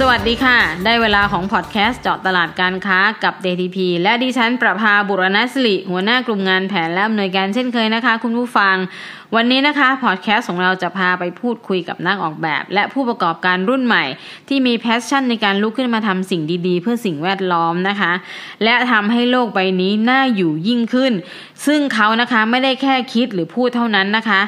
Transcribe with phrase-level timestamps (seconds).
[0.00, 8.76] สวัสดีค่ะ ได้เวลาของพอดแคสต์เจาะตลาดการค้ากับ DTP และดิฉันประภาบุรณสิริหัวหน้ากลุ่มงานแผนและอำนวยการเช่นเคยนะคะ คุณผู้ฟัง
[9.34, 14.04] วันนี้นะคะพอดแคสต์ของเราจะพาไปพูดคุยกับนักออกแบบ และผู้ประกอบการรุ่นใหม่
[14.48, 18.12] ที่มี passion ในการลุกขึ้นมาทำสิ่งดีๆ เพื่อสิ่งแวดล้อมนะคะ
[18.64, 21.12] และทำให้โลกใบนี้น่าอยู่ยิ่งขึ้น
[21.66, 24.40] ซึ่งเขานะคะไม่ได้แค่คิดหรือพูดเท่านั้นนะคะ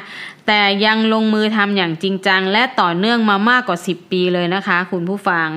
[0.47, 5.47] แต่ยังลงมือทำอย่างจริงจัง และต่อเนื่องมามากกว่า 10 ปีเลยนะคะ คุณผู้ฟัง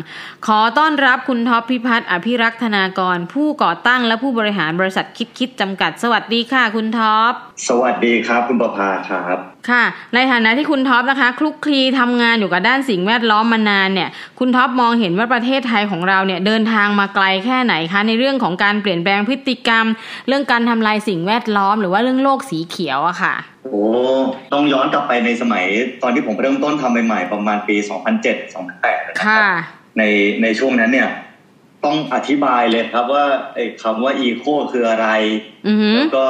[0.47, 7.33] ขอต้อนรับคุณท็อปพิพัฒน์อภิรักษ์ธนากร ผู้ก่อตั้งและผู้บริหารบริษัทคิดคิดจำกัด สวัสดีค่ะ คุณท็อป
[7.69, 9.39] สวัสดีครับ คุณประภาครับ
[9.71, 19.85] ค่ะ ในฐานะที่คุณท็อปนะคะ คลุกคลีทำงานอยู่กับด้านสิ่งแวดล้อมมานานเนี่ย คุณท็อปมองเห็นว่าประเทศไทยของเราเนี่ยเดินทางมาไกลแค่ไหนคะ ในเรื่องของการเปลี่ยนแปลงพฤติกรรม
[20.29, 23.83] เรื่องการทำลายสิ่งแวดล้อม หรือว่าเรื่องโลกสีเขียวอะค่ะ โอ้
[24.53, 25.65] ต้องย้อนกลับไปในสมัย
[26.03, 27.77] ตอนที่ผมเริ่มต้นทำใหม่ๆประมาณปี
[28.43, 29.45] 2007-2008นะครับค่ะ
[29.99, 30.03] ใน
[30.43, 31.09] ในช่วงนั้นเนี่ย
[31.85, 35.09] ต้องอธิบายเลยครับว่าไอ้คำว่า eco คืออะไร
[35.67, 36.27] อือหือแล้วก็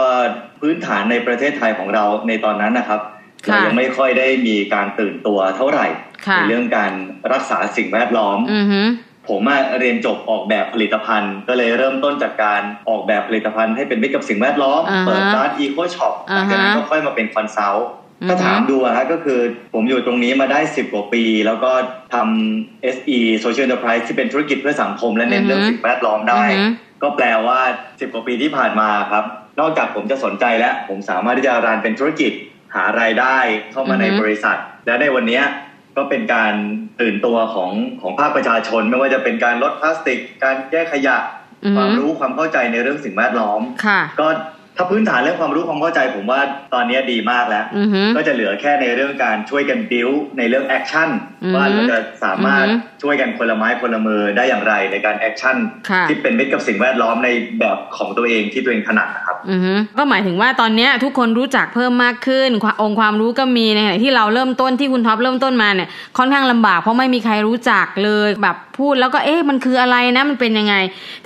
[0.60, 3.00] พื้นฐานในประเทศไทยของเราในตอนนั้นนะครับ
[3.46, 5.86] ค่ะเรายังไม่ค่อยได้มีการตื่นตัวเท่าไหร่
[6.26, 6.92] ค่ะในเรื่องการ
[7.32, 8.86] รักษาสิ่งแวดล้อมอือหือ
[9.30, 17.86] ผมอะเรียนจบออกแบบผลิตภัณฑ์ ก็เลยเริ่มต้นจากการออกแบบผลิตภัณฑ์ให้เป็นมิตรกับสิ่งแวดล้อมอ่าฮะเปิดร้าน Eco Shop หอ่าลังฮะจากนั้นก็ค่อยมาเป็น consult
[18.22, 19.40] อือฮึถ้าถามดูอะฮะก็คือ
[19.74, 21.72] ผมอยู่ตรงนี้มาได้ 10 กว่าปี แล้วก็
[22.14, 26.70] ทำ SE Social Enterprise ที่เป็นธุรกิจเพื่อสังคมและเน้นเรื่องสิ่งแวดล้อมได้อือหือ
[27.02, 27.58] ก็แปลว่า
[27.88, 29.24] 10 กว่าปีที่ผ่านมาครับ
[29.60, 32.32] นอกจากผมจะสนใจแล้ว ผมสามารถที่จะรันเป็นธุรกิจ
[32.74, 33.38] หารายได้
[33.72, 35.44] เข้ามาในอือฮึบริษัท และในวันเนี้ย
[35.96, 36.54] ก็เป็นการ
[37.00, 37.70] ตื่นตัวของ
[38.00, 41.16] ของภาคประชาชน ไม่ว่าจะเป็นการลดพลาสติก การแยกขยะ
[41.64, 44.28] อือคหืวามอรู้ความเข้าใจในเรื่องสิ่งแวดล้อมค่ะก็
[44.76, 46.40] ถ้าพื้นฐานเรื่องความรู้ความเข้าใจผมว่า
[46.74, 51.10] ตอนนี้ดีมากแล้วอือหือก็จะเหลือแค่ในเรื่องการช่วยกันบิวในเรื่อง action
[51.42, 55.56] อือฮึว่าเราจะสามารถอือฮึช่วยกันคนละไม้คนละมือได้อย่างไรในการ action
[55.90, 57.28] ค่ะที่เป็นมิตรกับสิ่งแวดล้อมใน
[57.60, 59.29] แบบของตัวเองที่ตัวเองถนัดนะครับอือฮึ
[59.98, 70.74] ก็หมายถึงว่าตอนเนี้ยทุกคนรู้จักเพิ่มมากขึ้นความองค์ความรู้ก็มีในขณะที่เราเริ่มต้นที่คุณท็อปเริ่มต้นมาเนี่ยค่อนข้างลำบากเพราะไม่มีใครรู้จักเลยแบบพูดแล้วก็เอ๊ะมันคืออะไรนะมันเป็นยังไง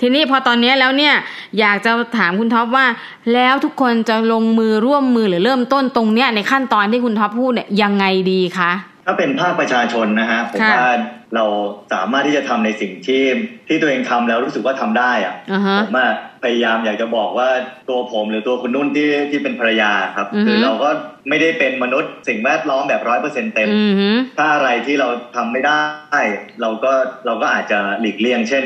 [0.01, 1.13] ทีนี้พอตอนเนี้ยแล้วเนี่ย
[1.59, 2.85] อยากจะถามคุณท็อปว่า
[3.33, 8.71] แล้วทุกคนจะลงมือร่วมมือหรือเริ่มต้นตรงเนี้ยในขั้นตอนที่คุณท็อปพูดเนี่ยยังไงดีคะ
[9.05, 10.93] ถ้าเป็นภาคประชาชนนะฮะผมค่ะว่า
[11.35, 11.45] เรา
[11.93, 13.23] สามารถที่จะทำในสิ่งที่
[13.67, 16.11] ที่ตัวเองทำแล้วรู้สึกว่าทำได้อะอ่าฮะผมอะ
[16.45, 17.49] พยายามอยากจะบอกว่า
[17.89, 20.89] ตัวผมหรือตัวคุณนุ่นที่ที่เป็นภรรยาครับอือฮึคือเราก็
[21.29, 26.19] ไม่ได้เป็นมนุษย์สิ่งแวดล้อมแบบร้อยเปอร์เซ็นเต็มอือฮึถ้าอะไรที่เราทำไม่ได้
[26.61, 26.91] เราก็
[27.25, 28.63] เราก็อาจจะหลีกเลี่ยง เช่น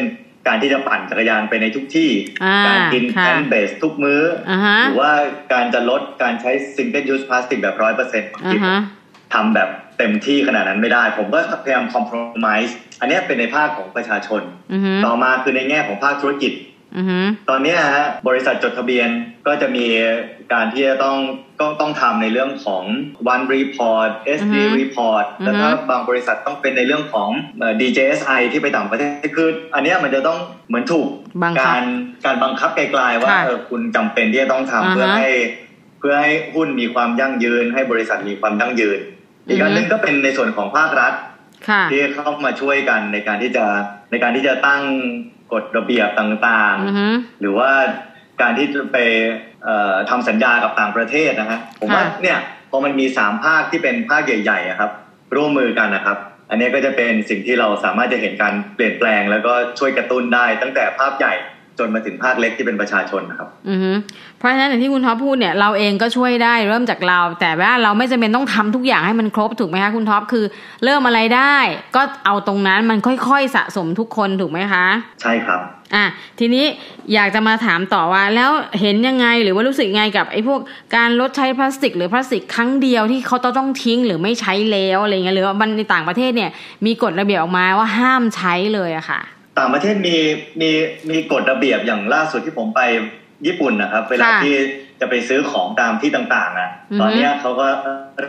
[0.48, 2.10] การที่จะปั่นจักรยานไปในทุกที่
[2.44, 5.12] อ่าการกินค่ะแพนเบสทุกมื้อออ่าฮะหรือว่า
[5.54, 8.78] การจะลดการใช้ single use plastic แบบร้อยเปอร์เซ็นต์อ่าฮะ
[9.34, 14.42] ทำแบบเต็มที่ขนาดนั้นไม่ได้ ผมก็พยายาม compromise อันเนี้ยเป็นในภาคของประชาชน
[14.72, 16.79] อือฮึต่อมาคือในแง่ของภาคธุรกิจอือฮึ
[17.50, 19.10] ตอนเนี้ยฮะบริษัทจดทะเบียน
[19.48, 19.86] ก็จะมี
[20.54, 21.18] การที่จะต้อง
[21.60, 22.84] ต้องต้องทำในเรื่องของ
[23.34, 27.30] one report SD อือฮึ report อือฮึแล้วถ้าบางบริษัทต้องเป็นในเรื่องของ
[27.60, 31.08] เอ่อ DJSI ที่ไปต่างประเทศคืออันเนี้ยมันจะต้องเหมือนถูก
[31.44, 31.84] บังคับการ
[32.26, 35.30] การบังคับไกลๆว่าค่ะเออคุณจำเป็นที่จะต้องอ่าทำฮะเพื่อให้
[36.00, 39.00] เพื่อให้หุ้นมีความยั่งยืน ให้บริษัทมีความยั่งยืน
[39.48, 41.14] อีกอันหนึงก็เป็นในส่วนของภาครัฐ
[41.70, 43.66] ค่ะที่เข้ามาช่วยกันในการที่จะ
[44.12, 44.82] ในการที่จะตั้ง
[45.54, 47.72] กฎระเบียบต่างอือฮึๆหรือว่า
[48.42, 48.98] การที่จะไป
[49.64, 52.38] เอ่อทำสัญญากับต่างประเทศนะฮะผมว่าค่ะเนี่ย
[52.72, 54.92] พอมันมีสามภาคที่เป็นภาคใหญ่ๆอะครับ
[55.36, 56.18] ร่วมมือกันนะครับ
[56.50, 61.34] อันนี้ก็จะเป็นสิ่งที่เราสามารถจะเห็นการเปลี่ยนแปลง แล้วก็ช่วยกระตุ้นได้ตั้งแต่ภาพใหญ่
[61.80, 63.92] จนมาถึงภาคเล็กที่เป็นประชาชนนะครับอือฮึ
[64.38, 70.46] เพราะฉะนั้นอย่างที่คุณท็อปพูดเนี่ยเราเองก็ช่วยได้เริ่มจากเรา แต่ว่าเราไม่จำเป็นต้องทำทุกอย่างให้มันครบถูกไหมคะคุณท็อปคือ
[70.84, 71.56] เริ่มอะไรได้
[71.96, 72.98] ก็เอาตรงนั้นมัน
[73.28, 74.86] ค่อยๆสะสมทุกคนถูกไหมคะ
[75.22, 75.62] ใช่ครับ
[75.96, 76.06] อะ
[76.40, 76.66] ทีนี้
[77.14, 78.50] อยากจะมาถามต่อว่า แล้ว
[78.80, 80.60] เห็นยังไงหรือว่ารู้สึกยังไงกับไอ้พวก
[80.96, 86.52] การลดใช้พลาสติก หรือพลาสติกครั้งเดียวที่เขาต้องทิ้งหรือไม่ใช้แล้วอะไรเงี้ยหรือว่ามันในต่างประเทศเนี่ย
[86.86, 89.22] มีกฎระเบียบออกมาว่าห้ามใช้เลยอะค่ะ
[89.60, 90.18] ต่างประเทศมี
[90.62, 90.72] มี
[91.10, 92.82] มีกฎระเบียบอย่างล่าสุดที่ผมไป
[93.48, 94.56] ญี่ปุ่นนะครับ เวลาค่ะที่
[95.00, 97.68] จะไปซื้อของตามที่ต่างๆอะอือฮึตอนเนี้ยเขาก็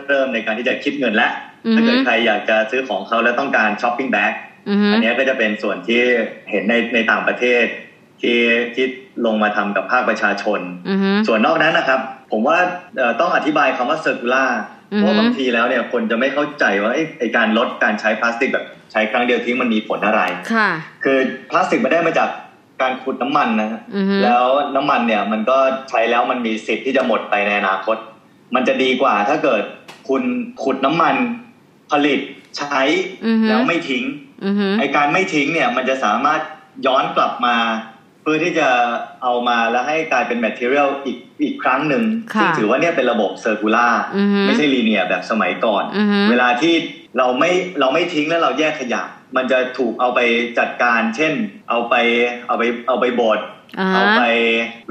[0.07, 1.31] เริ่มในการที่จะคิดเงินแล้ว
[1.65, 4.33] อือฮึถ้าเกิดใครอยากจะซื้อของเขาแล้วต้องการ shopping bag
[4.69, 6.01] อือฮึอันเนี้ยก็จะเป็นส่วนที่
[6.49, 7.65] เห็นในในต่างประเทศ
[8.21, 8.39] ที่
[8.75, 8.85] ที่
[9.25, 11.99] ลงมาทำกับภาคประชาชนอือฮึส่วนนอกนั้นนะครับ
[12.31, 12.57] ผมว่า
[12.97, 20.21] เอ่อต้องอธิบายคำว่าเซอร์คูล่าอือฮึ เพราะว่าบางทีแล้วเนี่ยคนจะไม่เข้าใจว่าเอ้ยไอการลดการใช้พลาสติกแบบใช้ครั้งเดียวทิ้งมันมีผลอะไร
[20.53, 20.69] ค่ะ
[21.03, 21.17] คือ
[21.49, 22.29] พลาสติกมันได้มาจาก
[22.81, 24.45] การขุดน้ำมันนะฮะอือฮึแล้ว
[24.75, 25.57] น้ำมันเนี่ยมันก็
[25.89, 27.97] ใช้แล้วมันมีสิทธิ์ที่จะหมดไปในอนาคต
[28.55, 29.63] มันจะดีกว่าถ้าเกิด
[30.09, 30.23] คุณ
[30.63, 31.15] ขุดน้ำมัน
[31.91, 32.19] ผลิต
[32.57, 32.81] ใช้
[33.25, 34.03] อือฮึแล้วไม่ทิ้ง
[34.45, 36.41] อือฮึไอการไม่ทิ้งเนี่ยมันจะสามารถ
[36.85, 37.55] ย้อนกลับมา
[38.21, 38.69] เพื่อที่จะ
[39.23, 42.03] เอามาแล้วให้กลายเป็น material อีก อีกครั้งหนึ่ง
[42.35, 46.73] ค่ะซึ่งถือว่าเนี่ยเป็นระบบ circular อือฮึไม่ใช่ linear แบบสมัยก่อนอือฮึเวลาที่
[47.17, 49.03] เราไม่เราไม่ทิ้งแล้วเราแยกขยะ
[49.35, 50.19] มันจะถูกเอาไป
[50.59, 51.33] จัดการ เช่น
[51.69, 51.95] เอาไป
[52.47, 53.39] เอาไปเอาไปบด
[53.79, 54.21] อ่าเอาไป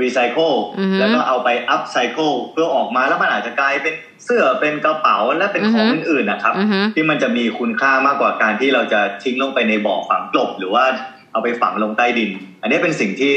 [0.01, 3.95] รีไซเคิลอือฮึแล้วก็เอาไป upcycle เพื่อออกมาแล้วมันอาจจะกลายเป็น
[4.25, 10.85] เสื้อเป็นกระเป๋าและเป็นของอือฮึอื่นๆนะครับอือฮึที่มันจะมีคุณค่ามากกว่าการที่เราจะทิ้งลงไปในบ่อฝังกลบ หรือว่า
[11.33, 12.31] เอาไปฝังลงใต้ดิน
[12.63, 13.35] อันนี้เป็นสิ่งที่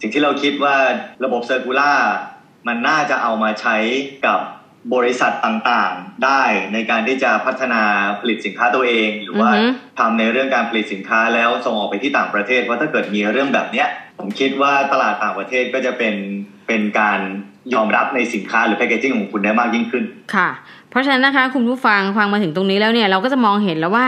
[0.00, 0.76] สิ่งที่เราคิดว่า
[1.24, 1.92] ระบบ circular
[2.66, 3.76] มันน่าจะเอามาใช้
[4.26, 4.40] กับ
[4.94, 7.82] บริษัทต่างๆ ได้ในการที่จะพัฒนา
[8.20, 9.68] ผลิตสินค้าตัวเอง หรือว่าอือฮึ
[9.98, 13.88] ทำในเรื่องการผลิตสินค้าแล้วส่งออกไปที่ต่างประเทศเพราะถ้าเกิดมีเรื่องแบบเนี้ย
[14.18, 16.14] ผมคิดว่าตลาดต่างประเทศก็จะเป็น
[16.68, 17.20] เป็นการ
[17.74, 20.04] ยอมรับในสินค้าหรือ packaging ของคุณได้มากยิ่งขึ้น
[20.34, 20.48] ค่ะ
[20.90, 24.04] เพราะฉะนั้นนะคะคุณผู้ฟังฟังมาถึงตรงนี้แล้วเนี่ยเราก็จะมองเห็นแล้วว่า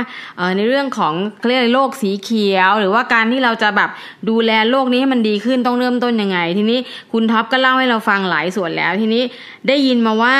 [0.56, 1.14] ในเรื่องของ
[1.46, 3.90] เรียกอะไรโลกสีเขียว หรือว่าการที่เราจะแบบ
[4.28, 6.78] ดูแลโลกนี้ให้มันดีขึ้นต้องเริ่มต้นยังไง ทีนี้
[7.12, 9.22] คุณท็อปก็เล่าให้เราฟังหลายส่วนแล้ว ทีนี้
[9.68, 10.36] ได้ยินมาว่า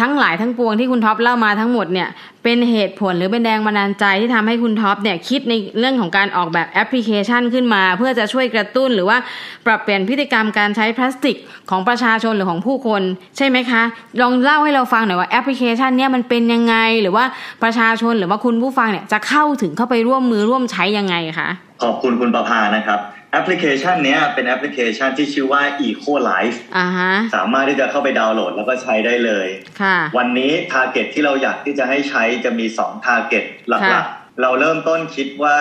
[0.00, 2.08] ทั้งหลายทั้งปวงที่คุณท็อปเล่ามาทั้งหมดเนี่ย
[2.44, 9.18] เป็นเหตุผลหรือเป็นแรงบันดาลใจที่ทำให้คุณท็อปเนี่ยคิดในเรื่องของการออกแบบแอปพลิเคชันขึ้นมา เพื่อจะช่วยกระตุ้นหรือว่า
[9.66, 11.36] ปรับเปลี่ยนพฤติกรรมการใช้พลาสติก
[11.70, 13.02] ของประชาชนหรือของผู้คน
[13.36, 13.82] ใช่ไหมคะ
[14.20, 17.24] ลองเล่าให้เราฟังหน่อยว่าแอปพลิเคชันเนี่ยมันเป็นยังไงหรือว่า
[17.62, 21.48] ประชาชนหรือว่าคุณผู้ฟังเนี่ยจะเข้าถึงเข้าไปร่วมมือร่วมใช้ยังไงคะ
[21.82, 23.00] ขอบคุณคุณประภานะครับ
[23.32, 29.48] แอปพลิเคชันเนี้ยเป็นแอปพลิเคชันที่ชื่อว่า Eco Life อ่าฮะสามารถที่จะเข้าไปดาวน์โหลดแล้วก็ใช้ได้เลย
[29.80, 35.56] ค่ะวันนี้ t a r g e t ที่เราอยากที่จะให้ใช้จะมี2 t a r g e t หลัค่ะกๆ เราเริ่มต้นคิดว่า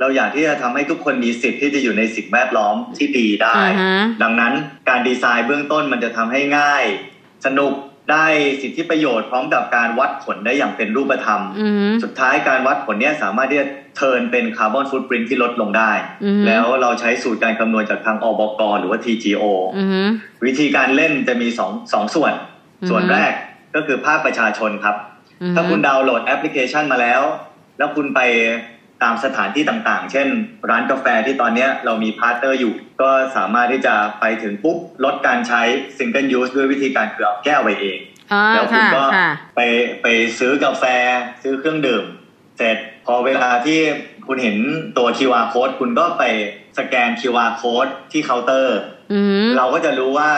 [0.00, 4.52] เราอยากที่จะทำให้ทุกคนมีสิทธิ์ที่จะอยู่ในสิ่งแวดล้อมที่ดีได้อ่าฮะดังนั้น
[4.88, 6.84] การดีไซน์เบื้องต้นมันจะทำให้ง่าย
[7.46, 7.72] สนุก
[8.10, 8.26] ได้
[8.62, 13.66] สิทธิประโยชน์พร้อมกับการวัดผลได้อย่างเป็นรูปธรรมอือฮึสุดท้ายการวัดผลเนี้ยสามารถที่จะ
[13.96, 15.92] เทิร์นเป็นคาร์บอนฟุตปรินที่ลดลงได้
[16.24, 19.44] อือฮึแล้วเราใช้สูตรการคำนวณจากทางอบกหรือว่า TGO
[19.76, 20.00] อือฮึ
[20.46, 23.32] วิธีการเล่นจะมีสองสองส่วนอือฮึส่วนแรก
[23.74, 24.96] ก็คือภาคประชาชนครับ
[25.42, 27.22] อือฮึถ้าคุณดาวน์โหลดแอปพลิเคชันมาแล้ว
[27.78, 28.20] แล้วคุณไป
[29.02, 30.28] ตามสถานที่ต่างๆ เช่น
[30.70, 32.72] ร้านกาแฟที่ตอนเนี้ยเรามี partner อยู่
[33.02, 35.62] ก็สามารถที่จะไปถึงปุ๊บลดการใช้
[35.98, 37.98] single use ด้วยวิธีการคือเอาแก้วไปเอง
[38.32, 39.60] อ่าแล้วคุณค่ะก็ค่ะไป
[40.02, 40.06] ไป
[40.38, 40.84] ซื้อกาแฟ
[41.42, 42.04] ซื้อเครื่องดื่ม
[42.56, 42.76] เสร็จ
[43.06, 43.80] พอเวลาที่
[44.26, 44.56] คุณเห็น
[44.98, 46.24] ตัว QR code คุณก็ไป
[46.78, 48.78] สแกน QR code ที่เคาน์เตอร์
[49.12, 50.30] อือฮึเราก็จะรู้ว่า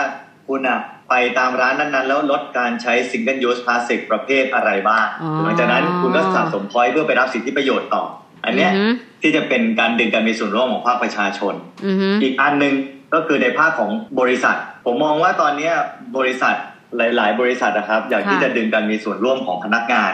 [0.48, 0.80] คุณอะ
[1.10, 8.04] ไปตามร้านนั้นๆ แล้วลดการใช้ single use plastic ประเภทอะไรบ้างอ๋อหลังจากนั้นคุณก็สะสม point เพื่อไปรับสิทธิประโยชน์ต่อ
[8.44, 8.88] อันเนี้ยอือฮึ
[9.22, 11.54] ที่จะเป็นการดึงการมีส่วนร่วมของภาคประชาชน
[11.86, 12.74] อือฮึอีกอันหนึ่ง
[13.14, 13.90] ก็คือในภาคของ
[14.20, 15.74] บริษัท ผมมองว่าตอนเนี้ย
[16.16, 16.54] บริษัท
[16.96, 20.12] หลาย ๆ บริษัทนะครับ อยากที่จะดึงการมีส่วนร่วมของพนักงาน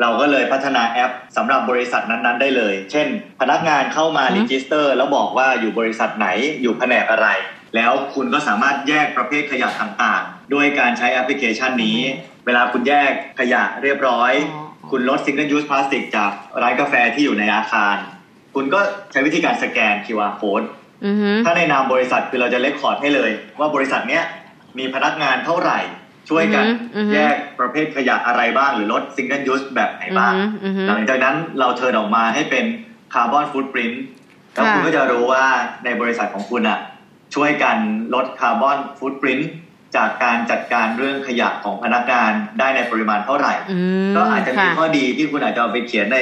[0.00, 3.06] เราก็เลยพัฒนาแอปสำหรับบริษัทนั้น ๆ ได้เลย เช่น
[3.40, 6.28] พนักงานเข้ามาอือฮึรีจิสเตอร์ แล้วบอกว่าอยู่บริษัทไหน
[6.62, 7.28] อยู่แผนกอะไร
[7.76, 11.98] แล้วคุณก็สามารถแยกประเภทขยะต่าง ๆ ด้วยการใช้แอปพลิเคชันนี้
[12.46, 14.59] เวลาคุณแยกขยะเรียบร้อยอ๋อ
[14.90, 16.30] คุณลด single use plastic จาก
[16.62, 17.96] ร้านกาแฟที่อยู่ในอาคาร
[18.54, 18.80] คุณก็
[19.12, 20.66] ใช้วิธีการสแกน QR code
[21.04, 24.22] อือฮึถ้าในนามบริษัทคือเราจะ record ให้เลย ว่าบริษัทเนี้ย
[24.78, 25.78] มีพนักงานเท่าไหร่
[26.30, 26.64] ช่วยกัน
[26.96, 30.32] อือฮึแยกประเภทขยะอะไรบ้าง หรือลด single use แบบไหนบ้าง
[30.64, 32.64] อือฮึหลังจากนั้นเรา turn ออกมาให้เป็น
[33.14, 34.02] carbon footprint
[34.52, 35.44] แล้วค่ะคุณก็จะรู้ว่า
[35.84, 36.78] ในบริษัทของคุณอะ
[37.34, 37.76] ช่วยกัน
[38.14, 39.50] ลด carbon footprint
[39.96, 43.78] จากการจัดการเรื่องขยะของพนักงานได้ในปริมาณเท่าไหร่อื
[44.08, 46.18] มก็อาจจะมีค่ะข้อดีที่คุณอาจจะเอาไปเขียนใน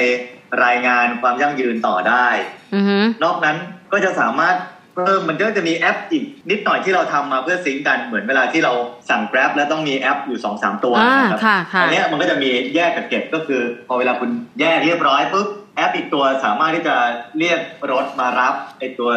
[0.65, 2.27] รายงานความยั่งยืนต่อได้
[2.75, 3.57] อือฮึนอกนั้น
[3.91, 4.55] ก็จะสามารถ
[4.95, 8.73] เพิ่มมันก็จะมีแอปอีกนิดหน่อยที่เราทำมาเพื่อ sync กันเหมือนเวลาที่เรา
[9.09, 15.47] สั่ง Grab แล้วต้องมีแอปอยู่สองสามตัวอ่านะครับค่ะค่ะอัเนี้ยมันก็จะมีแยกกับเก็บก็คือ พอเวลาคุณแยกเรียบร้อยปุ๊บ
[15.79, 16.95] แอปอีกตัวสามารถที่จะ
[17.39, 17.59] เรียก
[17.91, 19.09] รถมารับไอตัว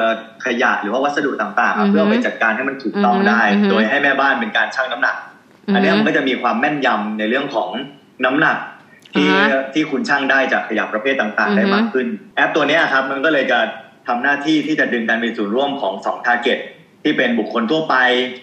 [0.45, 5.17] ขยะหรือว่าวัสดุต่างๆอือฮึเพื่อเอาไปจัดการให้มันถูกต้องได้อือฮึโดยให้แม่บ้านเป็นการชั่งน้ำหนัก
[5.75, 7.69] อันเนี้ยมันก็จะมีความแม่นยำในเรื่องของ
[8.25, 8.57] น้ำหนัก
[9.15, 13.59] ที่อ่าฮะที่คุณชั่งได้จากขยะประเภทต่างๆ ได้อือฮึมากขึ้น แอปตัวเนี้ยครับมันก็เลยจะ
[14.07, 16.59] ทำหน้าที่ที่จะดึงการมีส่วนร่วมของสอง target
[17.03, 17.95] ที่เป็นบุคคลทั่วไป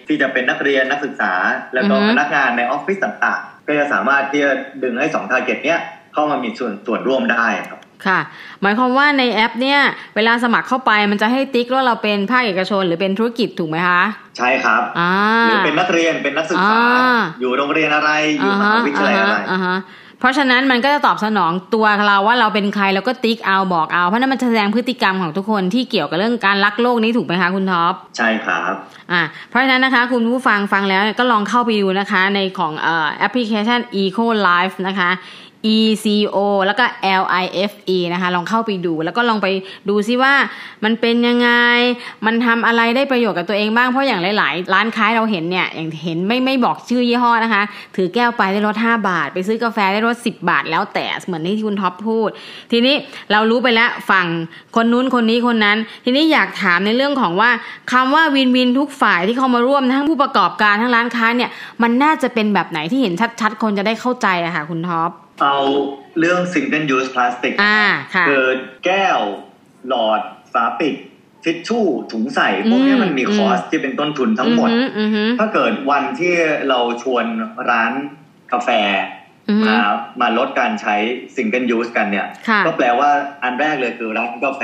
[0.08, 1.32] ที่จะเป็นนักเรียนนักศึกษา
[1.74, 5.80] แล้วก็อือฮึพนักงานในออฟฟิศต่างๆ ก็จะสามารถที่จะดึงให้สอง target เนี้ย
[6.12, 8.20] เข้ามามีส่วนส่วนร่วมได้ครับ ค่ะ
[8.62, 9.80] หมายความว่าในแอปเนี่ย
[10.16, 14.02] เวลาสมัครเข้าไปมันจะให้ติ๊กว่าเราเป็นภาคเอกชนหรือเป็นธุรกิจถูกไหมคะ
[14.38, 15.12] ใช่ครับอ่า
[15.46, 19.78] หรือเป็นนักเรียนเป็นนักศึกษาอ่าอยู่โรงเรียนอะไรอยู่มหาวิทยาลัยอะไรอ่าฮะ
[20.18, 28.72] เพราะฉะนั้นมันก็จะตอบสนองตัวเราว่าเราเป็นใครแล้วก็ติ๊กเอาบอกเอา เพราะนั้นมันแสดงพฤติกรรมของทุกคนที่เกี่ยวกับเรื่องการรักโลกนี้ถูกไหมคะคุณท็อปใช่ครับ
[29.12, 35.10] อ่าเพราะฉะนั้นนะคะคุณผู้ฟังฟังแล้วก็ลองเข้าไปดูนะคะในของเอ่อแอปพลิเคชัน Eco Life นะคะ
[35.74, 36.36] E C O
[36.66, 36.84] แล้วก็
[37.22, 39.46] L I F E นะคะ ลองเข้าไปดู แล้วก็ลองไป
[39.88, 40.34] ดูซิว่า
[40.84, 41.50] มันเป็นยังไง
[42.26, 47.62] มันทำอะไรได้ประโยชน์กับตัวเองบ้าง เพราะอย่างหลาย ๆ ร้านค้าเราเห็นเนี่ย อย่างเห็นไม่ไม่บอกชื่อยี่ห้อนะคะ
[47.96, 52.28] ถือแก้วไปได้ลด5 บาท ไปซื้อกาแฟได้ลด10 บาท แล้วแต่เหมือนที่คุณท็อปพูด
[52.72, 52.94] ทีนี้
[53.32, 54.26] เรารู้ไปแล้วฝั่ง
[54.76, 57.50] คนนู้นคนนี้คนนั้น ทีนี้อยากถามในเรื่องของว่า
[57.92, 61.50] คำว่าวินวินทุกฝ่ายที่เข้ามาร่วมทั้งผู้ประกอบการทั้งร้านค้าเนี่ย
[61.82, 65.12] มันน่าจะเป็นแบบไหนที่เห็นชัด ๆ คนจะได้เข้าใจอะค่ะคุณท็อป
[65.42, 65.56] เอา
[66.18, 67.80] เรื่อง single use plastic อ่า
[68.14, 68.44] ค่ะคือ
[68.84, 69.18] แก้ว
[69.88, 70.20] หลอด
[70.52, 70.94] ฝาปิด
[71.44, 76.34] ทิชชู่ถุงใส่พวกนี้มันมีอืมคอสที่เป็นต้นทุนทั้งหมดอือหืออือหือถ้าเกิดวันที่
[76.68, 77.24] เราชวน
[77.70, 77.92] ร้าน
[78.52, 78.70] กาแฟ
[79.48, 79.78] อือหือมา
[80.20, 80.94] มาลดการใช้
[81.36, 83.10] single use กันเนี่ยค่ะก็แปลว่า
[83.42, 84.62] อันแรกเลยคือร้านกาแฟ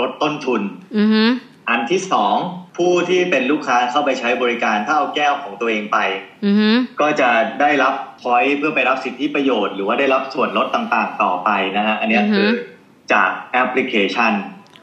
[0.00, 0.62] ลดต้นทุน
[0.96, 1.28] อือหือ
[1.70, 2.36] อันที่สอง
[2.76, 5.98] ผู้ที่เป็นลูกค้าเข้าไปใช้บริการถ้าเอาแก้วของตัวเองไป
[6.44, 7.28] อือหือก็จะ
[7.60, 12.50] ได้รับ point เพื่อไปรับสิทธิประโยชน์ หรือว่าได้รับส่วนลดต่างๆ ต่อไปนะฮะอันเนี้ยอือฮึคือ
[13.12, 14.32] จากแอปพลิเคชัน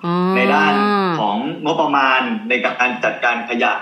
[0.06, 0.74] อ๋อในด้าน
[1.20, 3.74] ของงบประมาณในการจัดการขยะ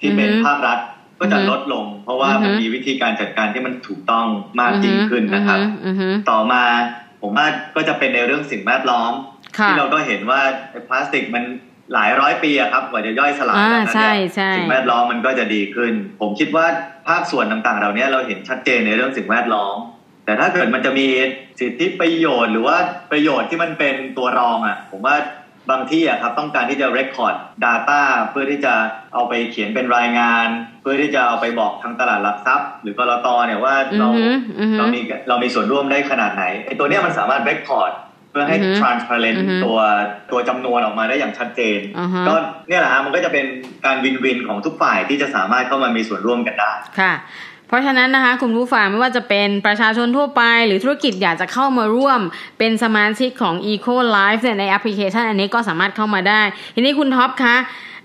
[0.00, 0.78] ที่เป็นอือฮึภาครัฐ
[1.20, 4.26] ก็จะอือฮึลดลง เพราะว่าอือฮึมันมีวิธีการจัดการที่มันถูกต้อง
[4.60, 6.64] มากยิ่งขึ้นนะครับอือหือต่อมา
[7.22, 9.12] ผมว่าก็จะเป็นในเรื่องสิ่งแวดล้อม
[9.58, 10.40] ค่ะที่เราก็เห็นว่า
[10.88, 11.44] พลาสติกมัน
[11.92, 16.66] หลายร้อยปีอะครับกว่าจะย่อยสลายอ่าดังนั้นใช่เนี่ยใช่สิ่งแวดล้อมมันก็จะดีขึ้น ผมคิดว่า
[17.08, 19.76] ภาคส่วนต่างๆเหล่านี้เราเห็นชัดเจนในเรื่องสิ่งแวดล้อม
[20.24, 21.06] แต่ถ้าเกิดมันจะมี
[21.60, 22.76] สิทธิประโยชน์ หรือว่า
[23.10, 25.16] ประโยชน์ที่มันเป็นตัวรองอะผมว่า
[25.70, 28.74] บางที่อะครับต้องการที่จะ record data เพื่อที่จะ
[29.14, 30.46] เอาไปเขียนเป็นรายงาน
[30.80, 39.78] เพื่อที่จะเอาไปบอกทางตลาดหลักทรัพย์ หรือกรตเนี่ยว่าอือเราหืออือหือเรามีเรามีส่วนร่วมได้ขนาดไหนไอ้ตัวเนี้ยมันสามารถ record เพื่อให้อือฮึ transparent อือฮึตัว
[40.30, 42.34] ตัวจำนวนออกมาได้อย่างชัดเจนอ่าฮะก็
[42.68, 43.46] เนี่ยแหละฮะมันก็จะเป็น
[43.84, 47.14] การวินวินของทุกฝ่ายที่จะสามารถเข้ามามีส่วนร่วมกันได้ ค่ะ
[47.68, 52.20] เพราะฉะนั้นนะคะคุณผู้ฟังไม่ว่าจะเป็นประชาชนทั่วไป หรือธุรกิจอยากจะเข้ามาร่วม
[52.58, 56.42] เป็นสมาชิกของ Eco Life เนี่ยในแอปพลิเคชัน อันนี้ก็สามารถเข้ามาได้
[56.74, 57.56] ทีนี้คุณท็อปคะ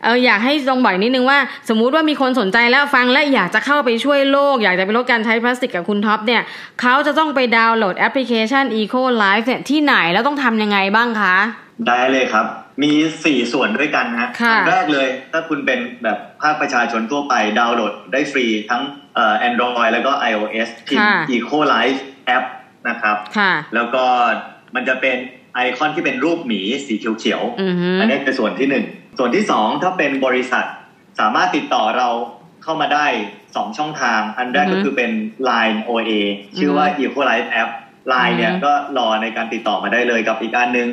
[0.03, 1.39] เอออยากให้ลองบอกนิดนึงว่า
[1.70, 6.41] สมมุติว่ามีคนสนใจแล้วฟังและอยากจะเข้าไปช่วยโลก อยากจะไปลดการใช้พลาสติกกับคุณท็อปเนี่ย
[6.82, 11.36] เขาจะต้องไปดาวน์โหลดแอปพลิเคชัน Eco Life เนี่ยที่ไหนแล้วต้องทำยังไงบ้างคะ
[11.88, 12.46] ได้เลยครับ
[12.84, 12.91] มี
[13.25, 18.82] สี่ส่วนด้วยกันฮะค่ะอันแรกเลยถ้าคุณเป็นแบบภาคประชาชนทั่วไปดาวน์โหลดได้ฟรีทั้ง
[19.15, 22.00] เอ่อ Android แล้วก็ iOS พิมพ์ค่ะ Eco Life
[22.36, 22.46] App
[22.89, 24.03] นะครับค่ะแล้วก็
[24.75, 25.18] มันจะเป็น
[25.56, 28.86] ไอคอนที่เป็นรูปหมีสีเขียวๆอือฮึอันนี้เป็นส่วนที่หนึ่ง
[29.22, 30.66] ส่วนที่สองถ้าเป็นบริษัท
[31.20, 32.08] สามารถติดต่อเรา
[32.64, 33.06] เข้ามาได้
[33.56, 35.12] สองช่องทาง อันแรกอือฮึก็คือเป็น
[35.50, 36.12] Line OA
[36.58, 37.70] ชื่อว่า Equalize App
[38.12, 40.88] Line เนี่ยอือฮึก็รอในการติดต่อมาได้เลยกับอีกอันหนึง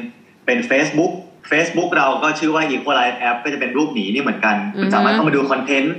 [0.46, 1.12] เป็น Facebook
[1.50, 5.94] Facebook เราก็ชื่อว่า Equalize App ก็จะเป็นรูปหมีนี่เหมือนกันคุณสามารถเข้ามาดูคอนเทนต์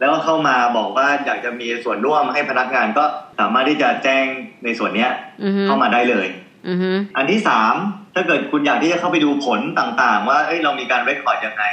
[0.00, 3.04] แล้วก็เข้ามาบอกว่าอยากจะมีส่วนร่วมให้พนักงานก็
[3.40, 4.24] สามารถที่จะแจ้ง
[4.64, 5.10] ในส่วนเนี้ย
[5.42, 6.26] อือฮึเข้ามาได้เลย
[6.68, 7.74] อือฮึอันที่สาม
[8.14, 11.64] ถ้าเกิดคุณอยากที่จะเข้าไปดูผลต่างๆ ว่าเอ้ยเรามีการเรคคอร์ดยังไง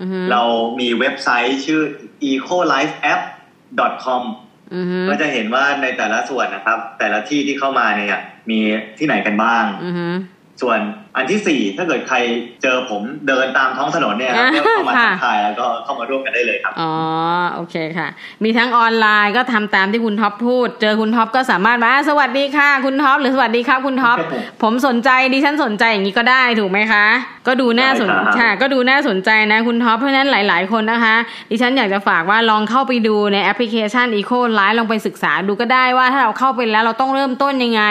[0.00, 0.42] อือฮึเรา
[0.80, 1.80] มีเว็บไซต์ชื่อ
[2.30, 4.22] ecolifeapp.com
[4.74, 8.60] อือฮึก็จะเห็นว่าในแต่ละส่วนนะครับ แต่ละที่ที่เข้ามาเนี่ย มี
[8.98, 10.06] ที่ไหนกันบ้างอือฮึ
[10.62, 10.80] ส่วน
[11.16, 12.16] อันที่สี่ถ้าเกิดใคร
[12.62, 16.92] เจอผมเดินตามท้องถนนเนี่ยอ่าก็เข้ามาค่ะทักทายแล้วก็เข้ามาร่วมกันได้เลยครับอ๋อ
[17.54, 18.08] โอเคค่ะ
[18.44, 27.04] มีทั้งออนไลน์ก็ทำตามที่คุณท็อปพูด เจอคุณท็อปก็สามารถมาอะสวัสดีค่ะ คุณท็อปหรือสวัสดีครับคุณท็อปครับผมผมสนใจดิฉันสนใจอย่างนี้ก็ได้ถูกไหมคะ
[27.46, 31.16] ก็ดูน่าสนได้ครับค่ะก็ดูน่าสนใจนะคุณท็อปเพราะฉะนั้นหลาย ๆ คนนะคะ
[31.50, 37.82] ดิฉันอยากจะฝากว่าลองเข้าไปดูในแอปพลิเคชัน Eco Life ลองไปศึกษาดูก็ได้ว่าถ้าเราเข้าไปแล้วเราต้องเริ่มต้นยังไง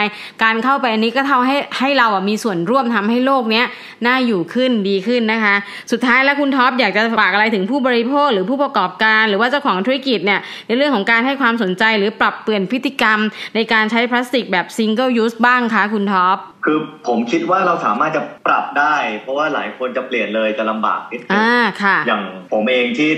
[0.42, 3.66] การเข้าไปอันนี้ก็ทำให้ให้เราอะมีส่วนร่วมทำให้โลกเนี้ย
[4.06, 5.54] น่าอยู่ขึ้นดีขึ้นนะคะ
[5.92, 13.18] สุดท้ายแล้วคุณท็อปอยากจะฝากอะไรถึงผู้บริโภคหรือผู้ประกอบการหรือว่าเจ้าของธุรกิจเนี่ยในเรื่องของการให้ความสนใจหรือปรับเปลี่ยนพฤติกรรม
[13.54, 22.22] ในการใช้พลาสติกแบบ single use บ้างคะคุณท็อปคือผมคิดว่าเราสามารถจะปรับได้ เพราะว่าหลายคนจะเปลี่ยนเลยจะลำบากนิดนึงอ่าค่ะ อย่าง
[22.52, 23.10] ผมเองที่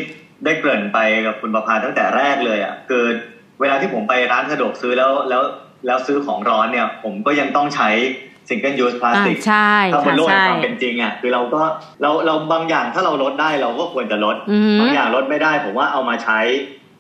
[0.44, 3.04] ได้เกริ่นไปกับคุณประภาตั้งแต่แรกเลยอะคือ
[3.61, 5.42] เวลาที่ผมไปร้านสะดวกซื้อแล้วแล้ว
[5.87, 7.90] แล้วซื้อของร้อนเนี่ย ผมก็ยังต้องใช้
[8.50, 11.62] single use อ่า plastic ใช่ถ้าบค่ะนโลกแห่ใช่งความเป็นจริงอะคือเราก็
[12.02, 16.40] เราเราบางอย่างถ้าเราลดได้เราก็ควรจะลดอือหือบางอย่างลดไม่ได้ผมว่าเอามาใช้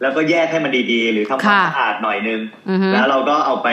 [0.02, 3.68] แล้วก็แยกให้มันดีๆ หรือทำความค่ะสะอาดหน่อยนึงอือฮึแล้วเราก็เอาไป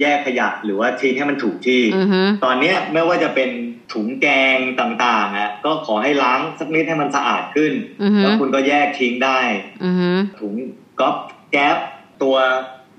[0.00, 3.50] แยกขยะหรือว่าทิ้งให้มันถูกที่อือฮึตอนเนี้ยไม่ว่าจะเป็น
[3.92, 7.72] ถุงแกงต่างๆอะก็ขอให้ล้างสักนิดให้มันสะอาดขึ้น
[8.02, 9.40] อือฮึแล้วคุณก็แยกทิ้งได้
[9.84, 10.10] อือฮึ
[10.40, 10.52] ถุง
[11.00, 11.16] ก๊อป
[11.52, 11.76] แก๊ป
[12.22, 12.36] ตัว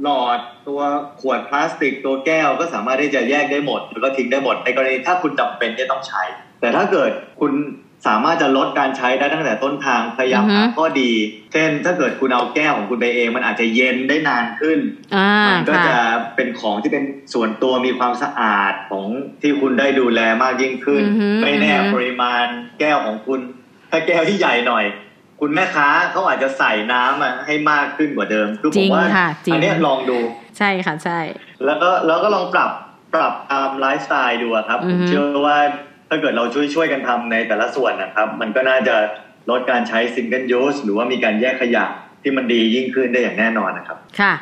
[0.04, 0.82] หลอดตัว
[1.22, 6.22] ขวดพลาสติกตัวแก้วก็สามารถที่จะแยกได้หมด แล้วก็ทิ้งได้หมดในกรณีถ้าคุณจำเป็นที่ต้องใช้
[6.62, 7.54] แต่ถ้าเกิดคุณ
[8.08, 11.12] สามารถจะลดการใช้ได้ตั้งแต่ต้นทางพยายามอือฮึหาข้อดี
[11.52, 14.80] เช่นถ้าเกิดคุณเอาแก้วของคุณไปเอง มันอาจจะเย็นได้นานขึ้น
[15.16, 15.98] อ่ามันก็ค่ะจะ
[16.36, 19.06] เป็นของที่เป็นส่วนตัวมีความสะอาดของ
[19.42, 22.46] ที่คุณได้ดูแลมากยิ่งขึ้นอือฮึไม่แน่อือฮึปริมาณ
[22.80, 23.40] แก้วของคุณ
[23.92, 24.86] ถ้าแก้วที่ใหญ่หน่อย
[25.46, 30.18] คุณแม่ค้าเขาอาจจะใส่น้ำอะให้มากขึ้นกว่าเดิมคือจริงผมว่าค่ะจริงอันเนี้ยลองดู
[30.58, 31.20] ใช่ค่ะใช่
[31.66, 32.72] แล้วก็แล้วก็ลองปรับ
[33.14, 35.58] ปรับตามไลฟ์สไตล์ดูอะครับอือฮึผมเชื่อว่า
[36.10, 38.96] ถ้าเกิดเราช่วยช่วยกันทำในแต่ละส่วนนะครับ มันก็น่าจะ
[39.50, 41.86] ลดการใช้ single use หรือว่ามีการแยกขยะ
[42.22, 44.34] ที่มันดียิ่งขึ้นได้อย่างแน่นอนนะครับ ค่ะ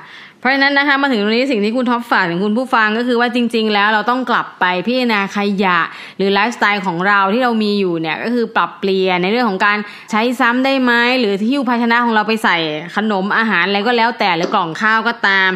[0.42, 5.80] เพราะฉะนั้นนะคะมาถึงตรงนี้สิ่งที่คุณท็อปฝากถึงคุณผู้ฟังก็คือว่าจริง ๆ แล้วเราต้องกลับไปพิจารณาขยะ
[6.18, 9.78] หรือไลฟ์สไตล์ของเราที่เรามีอยู่เนี่ยก็คือปรับเปลี่ยนในเรื่องของการ
[10.12, 12.58] ใช้ซ้ำได้ไหมหรือที่ภาชนะของเราไปใส่
[12.96, 15.50] ขนมอาหารอะไรก็แล้วแต่หรือกล่องข้าวก็ตาม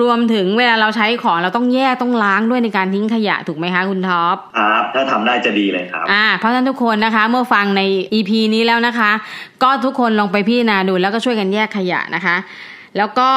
[0.00, 9.10] รวมถึงเวลาเราใช้ของเราต้องแยกต้องล้างด้วยในการทิ้งขยะถูกไหมคะคุณท็อปครับถ้าทำได้จะดีเลยครับอ่าเพราะฉะนั้นทุกคนนะคะเมื่อฟังใน EP นี้แล้วนะคะ
[9.62, 12.36] ก็ทุกคนลองไปพิจารณาดูแล้วก็ช่วยกันแยกขยะนะคะ
[12.98, 13.30] แล้วก็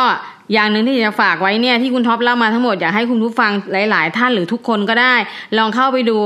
[0.54, 5.16] อย่างหนึ่งที่จะฝากไว้เนี่ยที่คุณท็อปเล่ามาทั้งหมดอยากให้คุณผู้ฟังหลาย ๆ ท่านหรือทุกคนก็ได้
[5.58, 6.18] ลองเข้าไปดู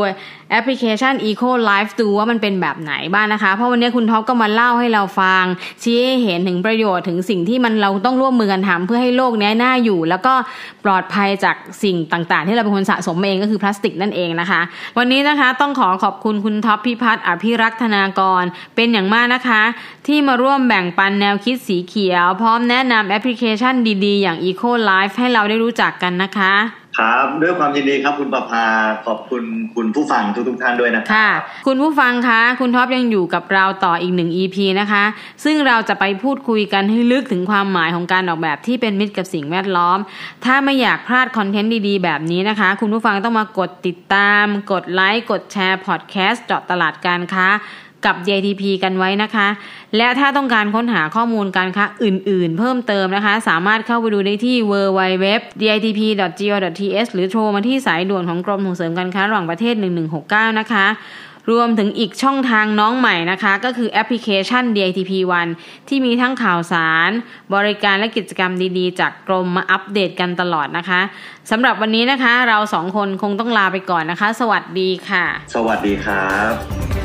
[0.52, 5.44] แอปพลิเคชัน Eco Life ดูว่ามันเป็นแบบไหนบ้างนะคะ เพราะวันนี้คุณท็อปก็มาเล่าให้เราฟัง
[5.84, 10.34] ชี้ให้เห็นถึงประโยชน์ถึงสิ่งที่มันเราต้องร่วมมือกันทำเพื่อให้โลกนี้น่าอยู่ แล้วก็
[10.86, 14.62] ปลอดภัยจากสิ่งต่าง ๆ ที่เราเป็นคนสะสมเองก็คือพลาสติกนั่นเองนะคะ
[14.98, 18.44] วันนี้นะคะต้องขอขอบคุณคุณท็อปพิพัฒน์อภิรักษ์ธนากร
[18.76, 19.62] เป็นอย่างมากนะคะ
[20.08, 26.54] ที่มาร่วมแบ่งปันแนวคิดสีเขียว พร้อมแนะนำแอปพลิเคชันดีๆ อย่าง Eco Life ให้เราได้รู้จักกันนะคะ
[27.00, 28.66] ครับด้วยความยินดีครับคุณประภา
[29.06, 29.44] ขอบคุณ
[29.76, 31.32] คุณผู้ฟังทุกๆท่านด้วยนะครับค่ะ
[31.68, 35.04] คุณผู้ฟังคะ คุณท็อปยังอยู่กับเราต่ออีกหนึ่ง EP นะคะ
[35.44, 39.98] ซึ่งเราจะไปพูดคุยกันให้ลึกถึงความหมายของการออกแบบที่เป็นมิตรกับสิ่งแวดล้อม
[40.46, 47.48] ถ้าไม่อยากพลาดคอนเทนต์ดีๆ แบบนี้นะคะ คุณผู้ฟังต้องมากดติดตาม กดไลค์กดแชร์พอดแคสต์เจาะตลาดการค้า
[48.06, 49.48] กับ DITP กันไว้นะคะ
[49.98, 59.76] และถ้าต้องการค้นหาข้อมูลการค้าอื่นๆ เพิ่มเติมนะคะ สามารถเข้าไปดูได้ที่ www.ditp.go.th หรือโทรมาที่สายด่วนของกรมส่งเสริมการค้าระหว่างประเทศ
[60.18, 60.86] 1169 นะคะ
[61.52, 65.52] รวมถึงอีกช่องทางน้องใหม่นะคะ ก็คือแอปพลิเคชัน DITP One
[65.88, 67.10] ที่มีทั้งข่าวสาร
[67.56, 71.02] บริการและกิจกรรมดีๆ จากกรมมาอัปเดตกันตลอดนะคะ
[71.52, 77.05] สำหรับวันนี้นะคะ เราสองคนคงต้องลาไปก่อนนะคะ สวัสดีค่ะ สวัสดีครับ